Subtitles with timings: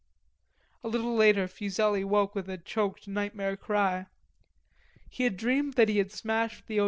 [0.83, 4.07] A little later Fuselli woke with a choked nightmare cry.
[5.07, 6.79] He had dreamed that he had smashed the O.